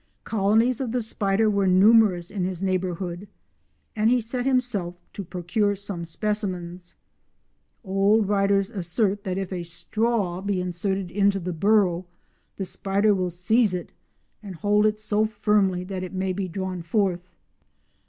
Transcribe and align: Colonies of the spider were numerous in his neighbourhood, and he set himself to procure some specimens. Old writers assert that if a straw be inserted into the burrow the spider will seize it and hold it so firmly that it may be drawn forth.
Colonies 0.23 0.81
of 0.81 0.93
the 0.93 1.01
spider 1.03 1.47
were 1.47 1.67
numerous 1.67 2.31
in 2.31 2.43
his 2.43 2.59
neighbourhood, 2.59 3.27
and 3.95 4.09
he 4.09 4.19
set 4.19 4.47
himself 4.47 4.95
to 5.13 5.23
procure 5.23 5.75
some 5.75 6.05
specimens. 6.05 6.95
Old 7.83 8.27
writers 8.27 8.71
assert 8.71 9.23
that 9.25 9.37
if 9.37 9.53
a 9.53 9.61
straw 9.61 10.41
be 10.41 10.59
inserted 10.59 11.11
into 11.11 11.39
the 11.39 11.53
burrow 11.53 12.07
the 12.57 12.65
spider 12.65 13.13
will 13.13 13.29
seize 13.29 13.75
it 13.75 13.91
and 14.41 14.55
hold 14.55 14.87
it 14.87 14.97
so 14.97 15.23
firmly 15.25 15.83
that 15.83 16.01
it 16.01 16.13
may 16.13 16.33
be 16.33 16.47
drawn 16.47 16.81
forth. 16.81 17.35